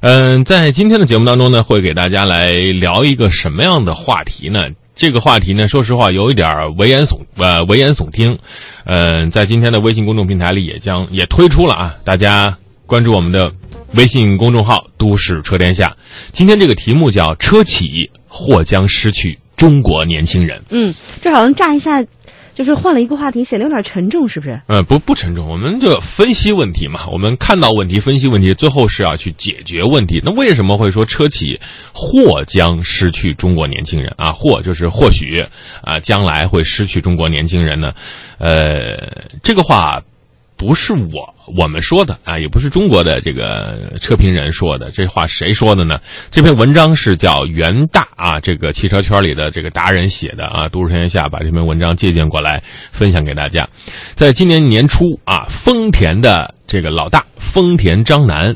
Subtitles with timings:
[0.00, 4.62] 嗯，在今天的节目当中呢，会给大家来聊一个什么样的话题呢？
[4.94, 8.38] 这个话题呢，说实话有一点危言耸呃危言耸听。
[8.84, 13.50] 嗯，在今天的微信公众平台里也将也推出了啊，大家关注我们的
[13.94, 15.94] 微信公众号“都市车天下”。
[16.32, 20.62] 今天这个题目叫“车企或将失去中国年轻人”。
[20.70, 22.02] 嗯，这好像乍一下。
[22.60, 24.60] 就是换了一个话题，显得有点沉重，是不是？
[24.66, 27.06] 嗯，不不沉重，我们就分析问题嘛。
[27.10, 30.20] 我们看到问题，分析问题，最后是要去解决问题。
[30.22, 31.58] 那为什么会说车企
[31.94, 34.32] 或将失去中国年轻人啊？
[34.32, 35.42] 或就是或许
[35.82, 37.94] 啊，将来会失去中国年轻人呢？
[38.36, 38.50] 呃，
[39.42, 40.02] 这个话。
[40.60, 45.98] 不是我我们说的啊，也不是中国的这个车评人说的，这话谁说的呢？
[46.30, 53.66] 这篇文章是叫袁大啊，这个汽车圈里的这个达人写的啊，都市天下把这篇文章借鉴过来分享给大家。
[54.14, 58.54] 在今年年初啊，丰田的这个老大丰田张楠。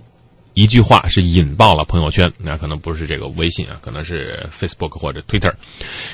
[0.54, 5.52] 一句话是引爆了朋友圈，那可能不是这个微信啊，可能是 Facebook 或者 Twitter。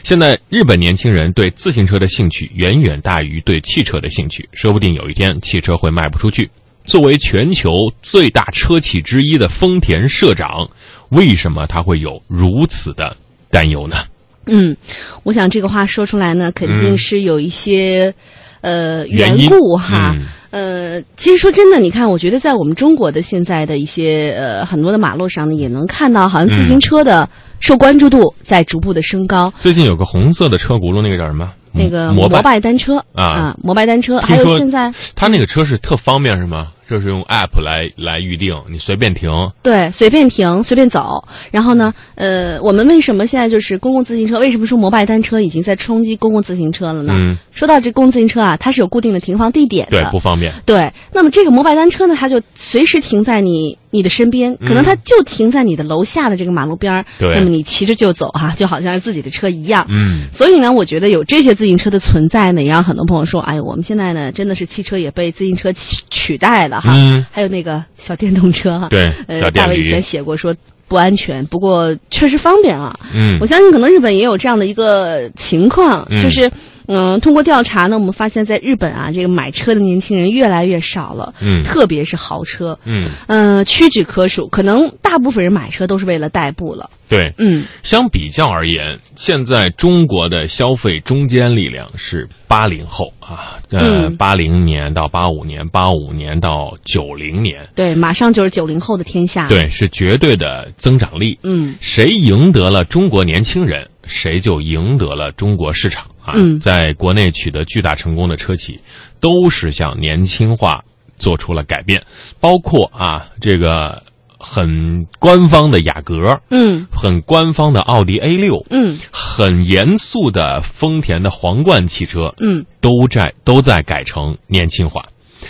[0.02, 6.50] 现在日本年轻人对自行车的兴趣远远大于对汽车的兴趣，说不定有一天汽车会卖不出去。
[6.84, 7.70] 作为全球
[8.02, 10.70] 最大车企之一的丰田社长，
[11.10, 13.16] 为什么他会有如此的
[13.50, 14.04] 担忧呢？
[14.46, 14.74] 嗯，
[15.22, 18.14] 我想这个话说出来呢，肯定是有一些
[18.60, 20.14] 呃缘故哈。
[20.50, 27.28] 呃，其实说真的，你看，我觉得在我们中国的现在的一些呃很多的马路上呢，也能看到，好像自行车的
[27.60, 29.52] 受关注度在逐步的升高。
[29.60, 31.48] 最近有个红色的车轱辘，那个叫什么？
[31.72, 34.18] 那个摩拜单车啊，摩拜单车。
[34.18, 36.72] 还有现在，他那个车是特方便，是吗？
[36.90, 39.30] 就是用 app 来来预定，你随便停。
[39.62, 41.22] 对，随便停，随便走。
[41.52, 44.40] 然后呢，呃，我们为什么现在就是公共自行车？
[44.40, 47.12] 为什么说摩拜单车已经在冲击公共自行车了呢？
[47.16, 50.52] 嗯，说到这公共自行车啊，它是有固定的停放地点的，对，不方便。
[50.66, 57.04] 对，那么这个摩拜单车呢，它就随时停在你你的身边，可能它就停在你的楼下的这个马路边儿。
[57.18, 59.86] 对，那么你骑着就走哈，就好像是自己的车一样。
[59.88, 66.92] 嗯，所以呢，我觉得有这些自行车的存在呢，也让很多朋友说，哎，我们现在呢，真的是汽车也被自行车取取代了哈。
[66.96, 67.60] 嗯，还有那。
[67.62, 70.56] 个小电动车哈，对，呃，大卫以前写过说
[70.88, 72.98] 不安全，不过确实方便啊。
[73.12, 76.50] 嗯，我相信可能日本也有这样的一个情况，就是。
[76.92, 81.34] 嗯，通过调查呢，我们发现，在日本啊，这个买车的年轻人越来越少了。
[81.40, 82.76] 嗯，特别是豪车。
[82.84, 86.90] 嗯，呃，屈指可数，可能大部分人买车都是为了代步了。
[87.08, 97.68] 对，嗯，相比较而言，现在中国的消费中坚力量是八零后啊，呃，八零年到八五年，八五年到九零年。
[97.76, 99.48] 对，马上就是九零后的天下。
[99.48, 101.38] 对，是绝对的增长力。
[101.44, 103.88] 嗯，谁赢得了中国年轻人？
[104.10, 106.34] 谁就赢得了中国市场啊！
[106.60, 108.80] 在国内取得巨大成功的车企，
[109.20, 110.84] 都是向年轻化
[111.16, 112.02] 做出了改变，
[112.40, 114.02] 包括啊这个
[114.38, 125.06] 很官方的雅阁，嗯，很官方的奥迪 A 六，嗯，很严肃的丰田的皇冠汽车，嗯，都在都在改成年轻化。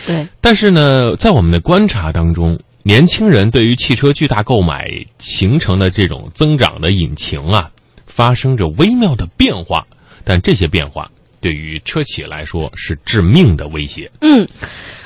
[0.07, 4.87] 对，但是呢，在我们的观察当中，年轻人对于汽车巨大购买
[5.19, 7.71] 形成的这种增长的引擎啊。
[8.21, 9.87] 发生着微妙的变化，
[10.27, 11.11] 但这些变化
[11.41, 14.11] 对于车企来说是致命的威胁。
[14.21, 14.47] 嗯，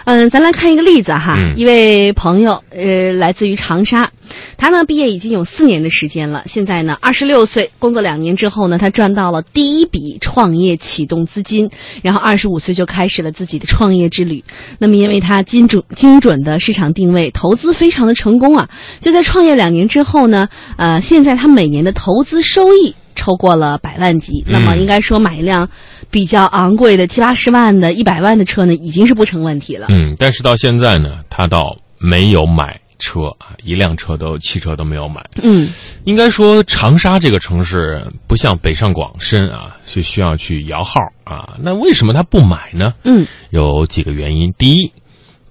[0.04, 4.10] 嗯，咱来看一个例子哈，一位朋友，呃，来自于长沙，
[4.56, 11.70] 他呢毕业已经有四年的时间了，现在呢二十六岁，工作两年之后呢，他赚到了第一笔创业启动资金，
[12.02, 14.42] 然后二十五岁就开始了自己的创业之旅。
[14.80, 18.68] 那么因为他精准精准的市场定位，投资非常的成功啊，
[19.00, 22.96] 就在创业两年之后呢，呃，现在他每年的投资收益。
[23.24, 25.66] 超过了百万级，那么应该说买一辆
[26.10, 29.86] 比较昂贵的七八十万的、一百万的车呢，已经是不成问题了。
[29.88, 35.24] 嗯，但是到现在呢，他倒没有买车啊，一辆车都汽车都没有买。
[35.42, 35.72] 嗯，
[36.04, 41.56] 应该说长沙这个城市不像北上广深啊，是需要去摇号啊。
[41.62, 42.92] 那为什么他不买呢？
[43.04, 44.52] 嗯，有几个原因。
[44.58, 44.92] 第一，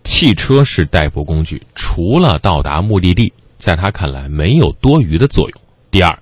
[0.03, 5.59] 汽车是代步工具，除了到达目的地，在他看来没有多余的作用。
[5.89, 6.15] 第二。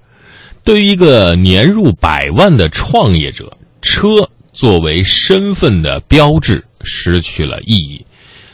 [0.63, 8.05] 对于一个年入百万的创业者，车作为身份的标志失去了意义，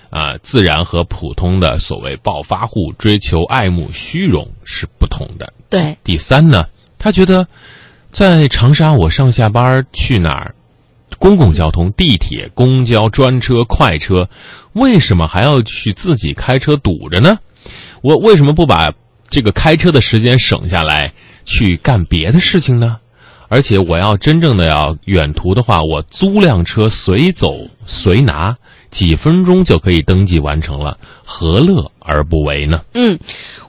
[0.09, 5.51] 啊，自然和普通的所谓暴发户追求爱慕虚荣是不同的。
[5.69, 6.65] 对，第三呢，
[6.97, 7.45] 他觉得
[8.11, 10.55] 在长沙，我上下班去哪儿，
[11.19, 14.29] 公共交通、地铁、公交、专车、快车，
[14.71, 17.37] 为什么还要去自己开车堵着呢？
[18.01, 18.93] 我为什么不把
[19.29, 21.13] 这个开车的时间省下来？
[21.47, 22.97] 去干别的事情呢？
[23.49, 27.55] 而且我要真正的要远途的话，我租辆车随走
[27.85, 28.57] 随拿，
[28.97, 32.81] 几分钟就可以登记完成了，何乐而不为呢？
[32.95, 33.19] 嗯，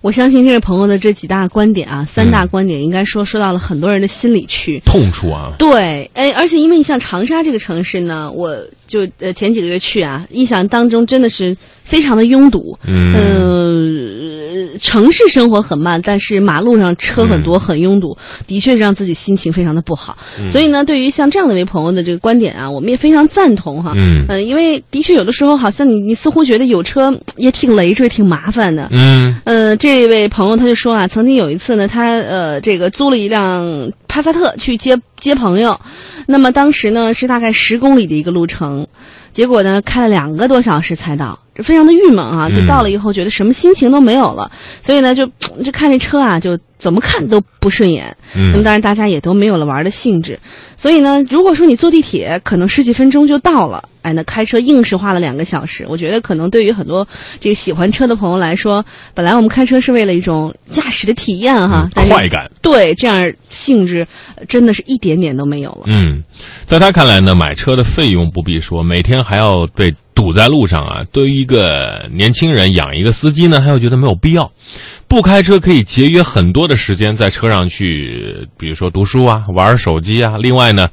[0.00, 5.52] 我相信这位朋友的这几大观点啊，三大观点应该说说到了很多人的心里去，痛处啊。
[5.58, 18.16] 对，哎，而且因为你像长沙这个城市呢，我就呃前几个月去啊，印象当中真的是非常的拥堵，嗯，城市生活很慢，但是马路上车很多，很拥堵，
[18.46, 20.16] 的确让自己心情非常的不好。
[20.48, 23.92] 所以呢，对于像这样的一位朋友的这个观点啊，我们也非常赞同哈。
[23.98, 28.88] 嗯，呃，因为的确有的时候好像你你似乎觉得有车也挺累赘，挺麻烦的。
[28.92, 35.78] 嗯，呃，这位朋友他就说啊，曾经有一次呢，他呃这个租了一辆帕萨特去接接朋友，
[36.26, 38.86] 那么当时呢是大概十公里的一个路程，
[39.32, 41.38] 结果呢开了两个多小时才到。
[41.58, 42.48] 非常的郁闷啊！
[42.48, 44.48] 就到了以后，觉得什么心情都没有了，
[44.80, 45.26] 所以呢，就
[45.64, 48.16] 就看这车啊，就怎么看都不顺眼。
[48.34, 50.38] 那么当然，大家也都没有了玩的兴致。
[50.76, 55.86] 所以呢，如果说你坐地铁，可能十几分钟就到了，哎，那开车硬是花了两个小时。
[55.88, 57.06] 我觉得可能对于很多
[57.40, 58.84] 这个喜欢车的朋友来说，
[59.14, 62.46] 本来我们开车是为了一种驾驶的体验哈，快感。
[62.62, 64.06] 对，这样性质
[64.46, 65.84] 真的是一点点都没有了。
[65.90, 66.22] 嗯，
[66.66, 69.94] 在他看来呢，买车的费用不必说，每天还要被。
[70.14, 74.50] 堵在路上啊，对于一个年轻人养一个司机呢，他又觉得没有必要。
[75.08, 80.36] 不开车可以节约很多的时间，在车上去，比如说读书啊、玩手机啊。
[80.38, 80.88] 另外呢，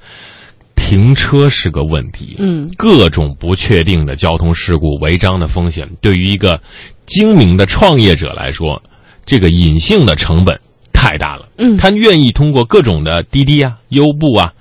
[0.75, 6.61] 停车是个问题，嗯，各种不确定的交通事故、违章的风险，对于一个
[7.05, 8.81] 精明的创业者来说，
[9.25, 10.59] 这个隐性的成本
[10.93, 11.49] 太大了。
[11.57, 14.53] 嗯，他愿意通过各种的滴滴啊、优步啊。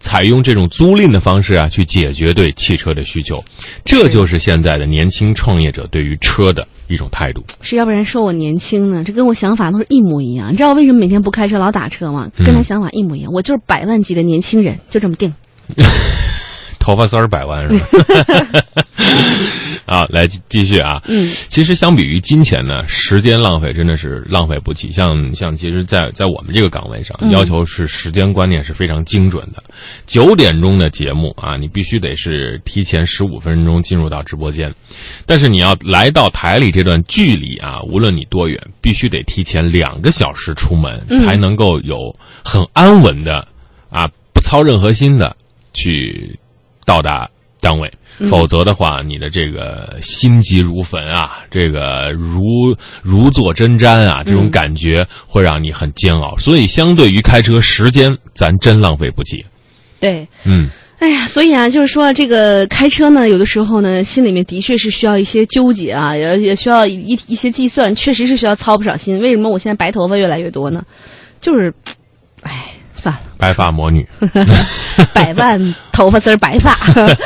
[0.00, 3.44] 采用这种租赁的方式啊，去解决对汽车的需求，
[3.84, 7.44] 这就是现在的年轻创业者对于车的一种态度。
[7.60, 9.04] 是要不然说我年轻呢？
[9.04, 10.50] 这跟我想法都是一模一样。
[10.52, 12.30] 你知道为什么每天不开车老打车吗？
[12.44, 13.30] 跟他想法一模一样。
[13.32, 15.32] 我就是百万级的年轻人，就这么定。
[16.90, 17.86] 头发丝儿百万是吧？
[19.86, 21.02] 啊，来继续啊。
[21.06, 24.92] 嗯，其实相比于金钱呢，时间浪费真的是浪费不起。
[24.92, 29.62] 像像，其实，在在我们这个岗位上，要求是时间观念是非常精准的。
[30.06, 34.72] 九点钟的节目啊，你必须得是提前十五分钟进入到直播间，
[35.26, 42.14] 但是你要来到台里这段距离啊，无论你多远，必须得提前两个小时出门，才能够有
[42.44, 43.48] 很安稳的
[43.90, 45.34] 啊，不操任何心的
[45.72, 46.38] 去。
[46.90, 47.88] 到达单位，
[48.28, 52.42] 否则的话，你的这个心急如焚啊，这个如
[53.00, 56.36] 如坐针毡啊，这种感觉会让你很煎熬。
[56.36, 59.46] 所以，相对于开车时间，咱真浪费不起。
[60.00, 69.20] 对，嗯，哎呀，所以啊，就是说，这个开车呢，有的时候呢，心里面的确是需要一些纠结啊，也也需要一一些计算，确实是需要操不少心。
[69.20, 70.82] 为什么我现在白头发越来越多呢？
[71.40, 71.72] 就是，
[72.42, 72.66] 哎。
[72.92, 74.06] 算了，白发魔女，
[75.14, 76.72] 百万头发丝儿白发。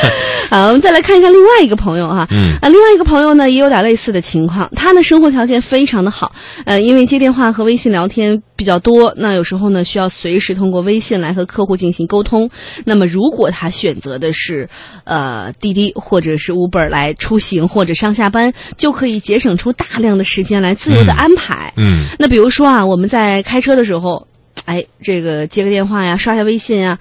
[0.50, 6.32] 好，我们再来看一看另外一个朋友哈，嗯，啊，另外一个朋友呢也有点类似的情况，他的生活条件非常的好，
[6.64, 12.48] 呃，因为接电话和微信聊天比较多，那有时候呢需要随时通过微信来和客户进行沟通。
[12.84, 14.68] 那么如果他选择的是
[15.04, 21.72] 呃滴滴或者是 Uber 来出行或者上下班，就可以节省出大量的时间来自由的安排。
[21.76, 24.26] 嗯，那比如说啊，我们在开车的时候。
[24.64, 26.98] 哎，这个接个电话呀，刷下微信呀，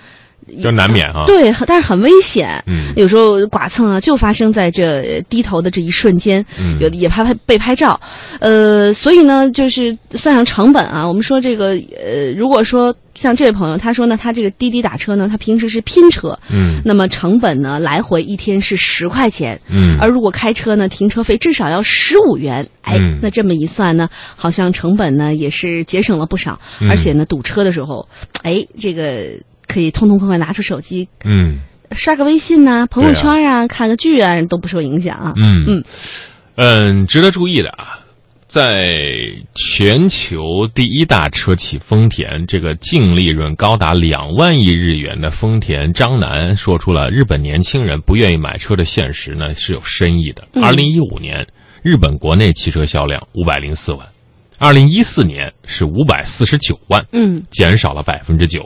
[0.62, 1.26] 就难免啊。
[1.28, 2.64] 对，但是很危险。
[2.68, 6.46] 嗯，有时候剐蹭啊，就发生在这低头的这一瞬间。
[6.60, 8.00] 嗯，有的也怕拍被拍照。
[8.40, 12.96] 呃，所以呢，就是算上成本啊，我们说这个呃，如果说。
[13.16, 28.10] 像这位朋友，他说呢，他这个滴滴打车呢，他平时是拼车，嗯，那么成本呢，来回一天是十块钱，嗯，而如果开车呢，停车费至少要十五元，哎，那这么一算呢，好像成本呢也是节省了不少，而且呢，堵车的时候，
[28.42, 29.26] 哎，这个
[29.74, 31.62] 可以痛痛快快拿出手机，嗯，
[31.92, 35.66] 刷个微信呐，朋友圈啊，看个剧啊，都不受影响啊，嗯。
[35.68, 35.84] 嗯。
[36.56, 38.00] 嗯，值得注意的啊。
[38.46, 50.48] 在全球第一大车企丰田，这个净利润高达两万亿日元的丰田章男说出了日本年轻人不愿意买车的现实呢，是有深意的。
[50.62, 51.48] 二零一五年，
[51.82, 54.08] 日本国内汽车销量五百零四万，
[54.64, 58.66] 二零一四年是五百四十九万，嗯，减少了百分之九。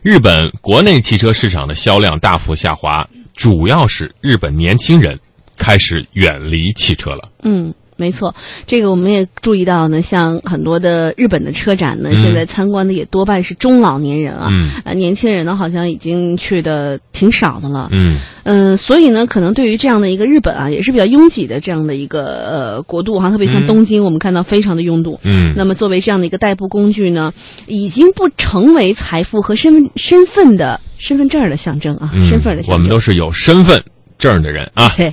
[0.00, 5.18] 日本国内汽车市场的销量大幅下滑，主要是日本年轻人
[5.58, 7.28] 开始远离汽车了。
[7.42, 7.74] 嗯。
[7.96, 8.34] 没错，
[8.66, 10.02] 这个我们也注意到呢。
[10.02, 14.48] 像很多的日本的车展呢，现在参观的也多半是中老年人啊，
[14.84, 17.88] 呃，年轻人呢好像已经去的挺少的了。
[17.92, 25.20] 嗯嗯，所以呢，可能对于这样的一个日本啊，也是比较拥挤的这样的一个呃国度哈，特别像东京，我们看到非常的拥堵。
[25.22, 27.32] 嗯，那么作为这样的一个代步工具呢，
[27.66, 32.72] 已经不成为财富和身份身份的身份证的象征啊，身份的象征。
[32.72, 33.80] 我们都是有身份。
[34.18, 34.88] 证的人啊。
[34.96, 35.12] 对，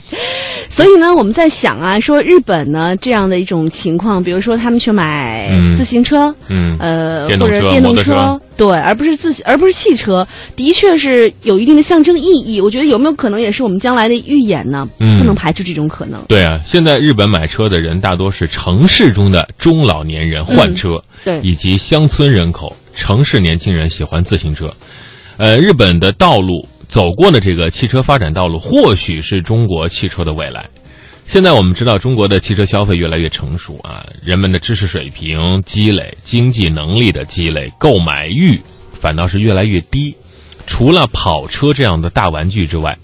[0.70, 12.60] 所以呢，我们在想啊，说日本呢这样的一种情况，比如说他们去买自行车，嗯，呃，或者电动车，对，而不是自而不是汽车，的确是有一定的象征意义。
[12.60, 14.88] 我觉得有没有可能也是我们将来的预演呢？
[14.98, 16.20] 不能排除这种可能。
[16.28, 20.90] 对啊，现在日本买车的人大多是城市中的中老年人换车，
[21.24, 22.76] 对，以及乡村人口。
[22.96, 24.70] 城市年轻人喜欢自行车，
[25.38, 30.68] 呃，日本的道路走过的这个汽车发展道路，或许是中国汽车的未来。
[31.28, 38.60] 现在我们知道，中国的汽车消费越来越成熟啊，人们的知识水平积累、经济能力的积累、购买欲
[39.00, 40.16] 反倒是越来越低。
[40.66, 42.98] 除了跑车这样的大玩具之外，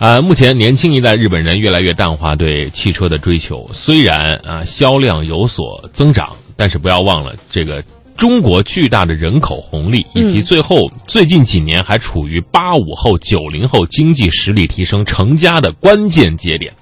[0.00, 3.70] 啊，目前年轻一代日本人越来越淡化对汽车的追求。
[3.72, 7.82] 虽然啊销量有所增长，但是不要忘了这个。
[8.16, 16.72] 中国巨大的人口红利，以及最后最近几年还处于八五后、九零后经济实力提升、成家的关键节点。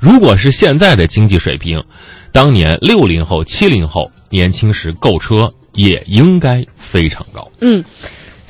[0.00, 1.82] 如果是现在的经济水平，
[2.32, 7.46] 当年六零后、七零后年轻时购车也应该非常高。
[7.60, 7.84] 嗯。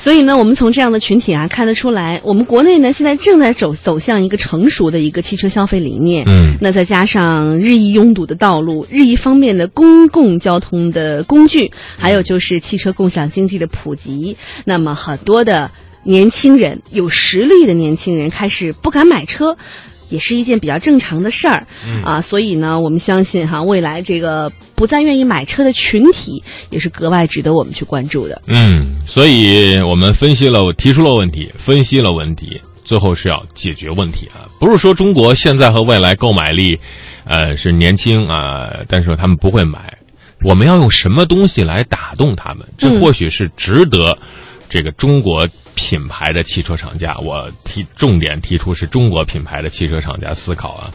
[0.02, 6.24] 所以呢，我们从这样的群体啊看得出来，我们国内呢现在正在走走向一个成熟的一个汽车消费理念。
[6.26, 15.70] 嗯，那再加上日益拥堵的道路、日益方便的公共交通的工具，还有就是汽车共享经济的普及，那么很多的
[16.02, 19.56] 年轻人、有实力的年轻人开始不敢买车。
[20.12, 21.66] 也是一件比较正常的事儿，
[22.04, 28.42] 啊，所以呢，我们相信哈，未来这个不再愿意买车的群体也是格外值得我们去关注的。
[28.46, 36.78] 嗯，所以我们分析了，提出了问题，分析了问题，最后是要解决问题啊，不是说中国现在和未来购买力，
[37.24, 39.96] 呃，是年轻啊，但是他们不会买，
[40.44, 42.66] 我们要用什么东西来打动他们？
[42.76, 44.18] 这或许是值得
[44.68, 45.48] 这个中国。
[45.74, 50.90] 品牌的汽车厂家，我提重点提出是中国品牌的汽车厂家思考啊，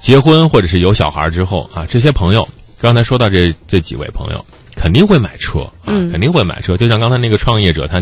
[0.00, 2.48] 结婚或者是有小孩之后啊，这些朋友
[2.80, 4.44] 刚才说到这这几位朋友
[4.74, 6.76] 肯定会买车啊，肯定会买车。
[6.76, 8.00] 就像刚才那个创业者，他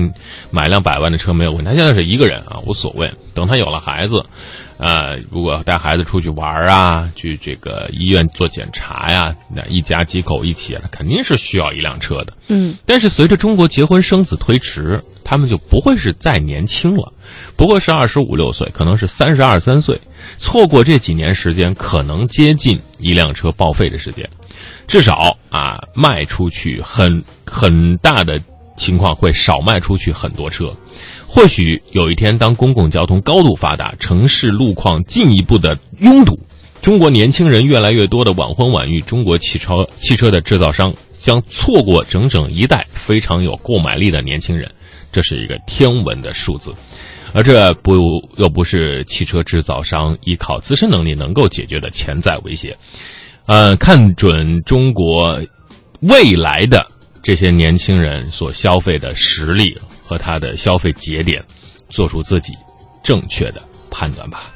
[0.51, 3.13] 买辆百万的车没有问题，他现在是一个人啊，无所谓。
[3.33, 4.25] 等他有了孩子。
[4.79, 12.33] 呃，如果带孩子出去玩啊，去这个医院做检查呀，那一家几口一起，肯定是需要一辆车的。
[12.49, 17.13] 嗯，但是随着中国结婚生子推迟，他们就不会是再年轻了，
[17.57, 19.99] 不过是二十五六岁，可能是三十二三岁，
[20.39, 24.29] 错过这几年时间，可能接近一辆车报废的时间，
[24.89, 28.41] 至少啊，卖出去很很大的
[28.77, 30.73] 情况会少卖出去很多车。
[31.35, 36.39] 或许有一天，当公共交通高度发达，城市路况进一步的拥堵，
[36.81, 44.71] 中国年轻人越来越多的晚婚晚育，中国汽车汽车的制造商将错过整整一代非常有购买力的年轻人，
[45.11, 46.73] 这是一个天文的数字，
[47.33, 47.97] 而这不
[48.37, 52.77] 又不是汽车制造商依靠自身能力能够解决的潜在威胁。
[53.47, 55.37] 呃，看准中国
[56.03, 56.87] 未来的
[57.25, 59.77] 这些年轻人所消费的实力。
[60.07, 61.43] 和他的消费节点，
[61.89, 62.53] 做出自己
[63.03, 64.54] 正确的判断吧。